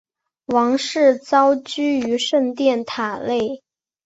[0.45, 3.61] 王室遭拘于圣殿塔内。